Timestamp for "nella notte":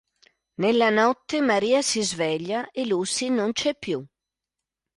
0.55-1.41